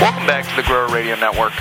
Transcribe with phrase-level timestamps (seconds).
[0.00, 1.52] Welcome back to the Grower Radio Network.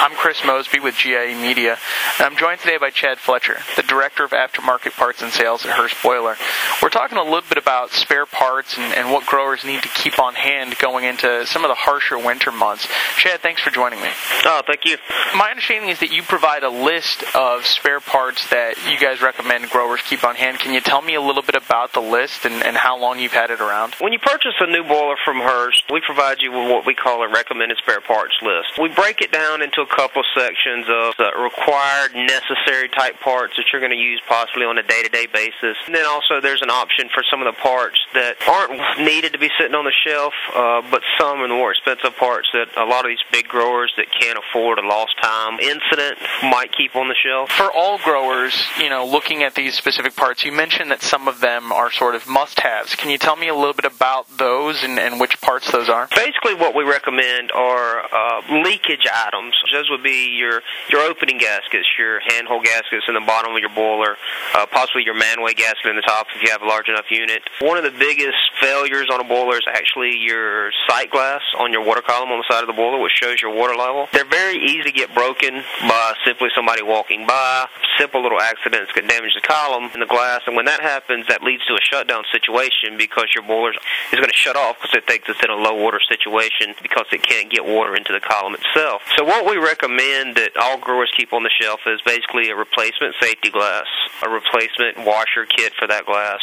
[0.00, 1.76] I'm Chris Mosby with GIE Media,
[2.18, 5.72] and I'm joined today by Chad Fletcher, the Director of Aftermarket Parts and Sales at
[5.72, 6.36] Hurst Boiler.
[6.82, 10.18] We're talking a little bit about spare parts and, and what growers need to keep
[10.18, 12.88] on hand going into some of the harsher winter months.
[13.16, 14.08] Chad, thanks for joining me.
[14.44, 14.96] Oh, thank you.
[15.36, 19.70] My understanding is that you provide a list of spare parts that you guys recommend
[19.70, 20.58] growers keep on hand.
[20.58, 23.32] Can you tell me a little bit about the list and, and how long you've
[23.32, 23.94] had it around?
[24.00, 27.22] When you purchase a new boiler from Hurst, we provide you with what we call
[27.22, 28.78] a recommended spare parts list.
[28.80, 33.66] We break it down into a couple sections of the required, necessary type parts that
[33.72, 35.76] you're going to use possibly on a day-to-day basis.
[35.86, 39.38] And then also there's an option for some of the parts that aren't needed to
[39.38, 42.84] be sitting on the shelf, uh, but some of the more expensive parts that a
[42.84, 47.08] lot of these big growers that can't afford a lost time incident might keep on
[47.08, 47.50] the shelf.
[47.50, 51.40] For all growers, you know, looking at these specific parts, you mentioned that some of
[51.40, 52.94] them are sort of must-haves.
[52.94, 56.08] Can you tell me a little bit about those and, and which parts those are?
[56.14, 59.54] Basically, what we recommend are uh, leakage items.
[59.72, 63.74] Those would be your your opening gaskets, your handhole gaskets in the bottom of your
[63.74, 64.16] boiler,
[64.54, 67.42] uh, possibly your manway gasket in the top if you have a large enough unit.
[67.60, 71.84] One of the biggest failures on a boiler is actually your sight glass on your
[71.84, 74.08] water column on the side of the boiler, which shows your water level.
[74.12, 77.66] They're very easy to get broken by simply somebody walking by.
[77.98, 81.42] Simple little accidents can damage the column and the glass, and when that happens, that
[81.42, 85.06] leads to a shutdown situation because your boiler is going to shut off because it
[85.06, 88.54] thinks it's in a low water situation because it can't get water into the column
[88.54, 89.02] itself.
[89.16, 93.14] So what we recommend that all growers keep on the shelf is basically a replacement
[93.20, 93.86] safety glass,
[94.22, 96.40] a replacement washer kit for that glass,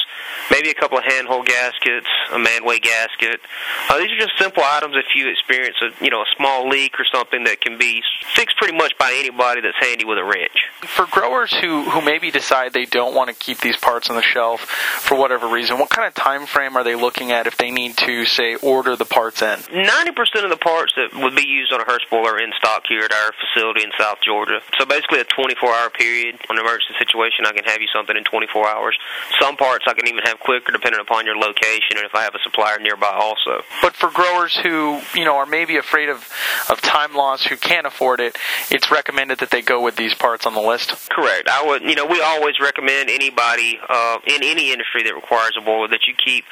[0.50, 3.42] maybe a couple of handhole gaskets, a manway gasket.
[3.90, 7.00] Uh, these are just simple items if you experience a you know a small leak
[7.00, 8.02] or something that can be
[8.36, 10.70] fixed pretty much by anybody that's handy with a wrench.
[10.82, 14.22] For growers who, who maybe decide they don't want to keep these parts on the
[14.22, 17.72] shelf for whatever reason, what kind of time frame are they looking at if they
[17.72, 19.60] need to say order the parts in?
[19.74, 22.84] Ninety percent of the parts that would be used on a Hurst boiler in stock
[22.88, 24.62] here at our facility in South Georgia.
[24.78, 28.24] So basically, a 24-hour period on an emergency situation, I can have you something in
[28.24, 28.98] 24 hours.
[29.40, 32.36] Some parts I can even have quicker, depending upon your location and if I have
[32.36, 33.64] a supplier nearby, also.
[33.82, 36.28] But for growers who you know are maybe afraid of,
[36.70, 38.38] of time loss, who can't afford it,
[38.70, 41.10] it's recommended that they go with these parts on the list.
[41.10, 41.50] Correct.
[41.50, 45.62] I would, you know, we always recommend anybody uh, in any industry that requires a
[45.62, 46.46] boiler that you keep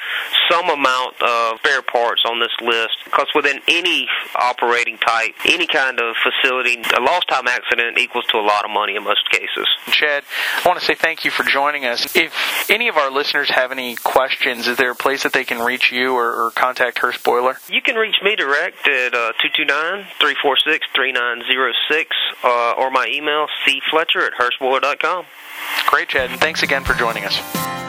[0.50, 4.08] some amount of spare parts on this list because within any
[4.40, 8.70] operating type, any kind of facility, a lost time accident equals to a lot of
[8.70, 9.68] money in most cases.
[9.86, 10.24] Chad,
[10.64, 12.16] I want to say thank you for joining us.
[12.16, 12.34] If
[12.70, 15.92] any of our listeners have any questions, is there a place that they can reach
[15.92, 17.58] you or, or contact Hurst Boiler?
[17.68, 22.06] You can reach me direct at uh, 229-346-3906
[22.42, 25.26] uh, or my email, cfletcher at hurstboiler.com.
[25.86, 27.79] Great, Chad, and thanks again for joining us.